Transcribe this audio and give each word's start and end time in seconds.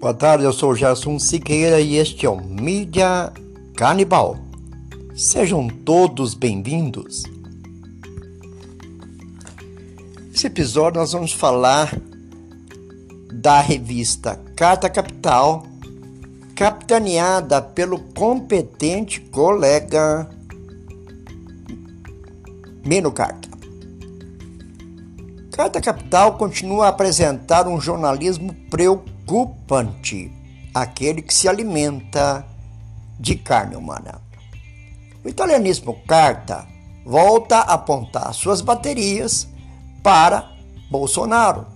Boa 0.00 0.14
tarde, 0.14 0.44
eu 0.44 0.52
sou 0.54 0.74
Gerson 0.74 1.18
Siqueira 1.18 1.78
e 1.78 1.96
este 1.96 2.24
é 2.24 2.30
o 2.30 2.40
Mídia 2.40 3.30
Canibal. 3.76 4.38
Sejam 5.14 5.68
todos 5.68 6.32
bem-vindos. 6.32 7.24
Nesse 10.30 10.46
episódio 10.46 10.98
nós 10.98 11.12
vamos 11.12 11.34
falar 11.34 11.94
da 13.30 13.60
revista 13.60 14.40
Carta 14.56 14.88
Capital, 14.88 15.66
capitaneada 16.54 17.60
pelo 17.60 17.98
competente 18.14 19.20
colega 19.20 20.30
Meno 22.86 23.12
Carta. 23.12 23.50
Carta 25.52 25.78
Capital 25.78 26.38
continua 26.38 26.86
a 26.86 26.88
apresentar 26.88 27.68
um 27.68 27.78
jornalismo 27.78 28.54
preocupante 28.70 29.19
preocupante 29.30 30.32
aquele 30.74 31.22
que 31.22 31.32
se 31.32 31.48
alimenta 31.48 32.44
de 33.18 33.36
carne 33.36 33.76
humana. 33.76 34.20
O 35.24 35.28
italianismo 35.28 36.00
Carta 36.04 36.66
volta 37.06 37.58
a 37.58 37.74
apontar 37.74 38.34
suas 38.34 38.60
baterias 38.60 39.46
para 40.02 40.50
Bolsonaro, 40.90 41.66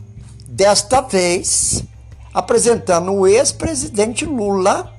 desta 0.48 1.00
vez 1.00 1.84
apresentando 2.32 3.12
o 3.12 3.26
ex-presidente 3.26 4.24
Lula 4.24 4.92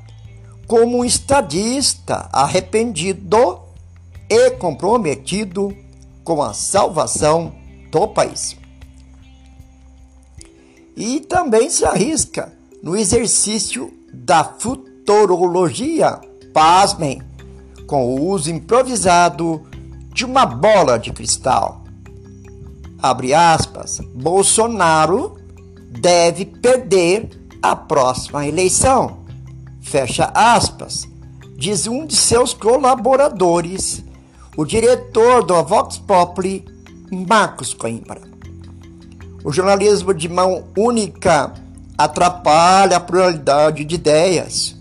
como 0.65 0.99
um 0.99 1.05
estadista 1.05 2.29
arrependido 2.31 3.59
e 4.29 4.51
comprometido 4.51 5.75
com 6.23 6.41
a 6.41 6.53
salvação 6.53 7.53
do 7.91 8.07
país 8.07 8.55
e 10.95 11.19
também 11.19 11.69
se 11.69 11.85
arrisca 11.85 12.53
no 12.81 12.95
exercício 12.95 13.91
da 14.13 14.43
futurologia, 14.43 16.19
pasmem, 16.53 17.21
com 17.85 18.05
o 18.05 18.29
uso 18.29 18.49
improvisado 18.49 19.61
de 20.13 20.25
uma 20.25 20.45
bola 20.45 20.97
de 20.97 21.11
cristal. 21.11 21.83
Abre 23.01 23.33
aspas, 23.33 23.99
Bolsonaro 24.13 25.37
deve 25.99 26.45
perder 26.45 27.29
a 27.61 27.75
próxima 27.75 28.47
eleição. 28.47 29.25
Fecha 29.81 30.31
aspas, 30.33 31.07
diz 31.57 31.87
um 31.87 32.05
de 32.05 32.15
seus 32.15 32.53
colaboradores, 32.53 34.03
o 34.57 34.65
diretor 34.65 35.43
do 35.43 35.61
Vox 35.63 35.97
Populi, 35.97 36.65
Marcos 37.11 37.73
Coimbra. 37.73 38.34
O 39.45 39.53
jornalismo 39.53 40.11
de 40.11 40.27
mão 40.27 40.65
única 40.75 41.53
atrapalha 41.95 42.97
a 42.97 42.99
pluralidade 42.99 43.85
de 43.85 43.93
ideias. 43.93 44.75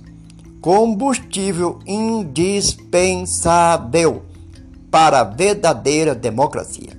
Combustível 0.62 1.80
indispensável 1.86 4.22
para 4.90 5.20
a 5.20 5.24
verdadeira 5.24 6.14
democracia. 6.14 6.98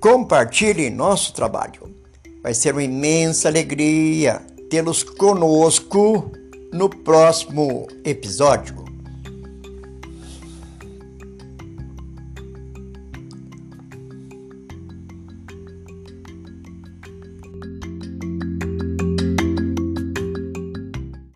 Compartilhe 0.00 0.88
nosso 0.88 1.34
trabalho. 1.34 1.94
Vai 2.42 2.54
ser 2.54 2.72
uma 2.72 2.82
imensa 2.82 3.48
alegria 3.48 4.40
tê-los 4.70 5.02
conosco 5.02 6.32
no 6.72 6.88
próximo 6.88 7.86
episódio. 8.02 8.85